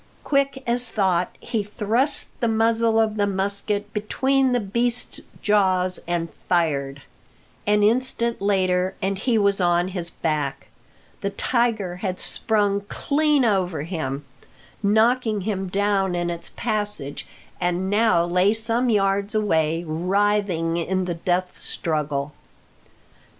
[0.23, 6.29] Quick as thought he thrust the muzzle of the musket between the beast's jaws and
[6.49, 7.03] fired.
[7.67, 10.69] An instant later and he was on his back.
[11.21, 14.25] The tiger had sprung clean over him,
[14.81, 17.27] knocking him down in its passage,
[17.59, 22.33] and now lay some yards away, writhing in the death struggle.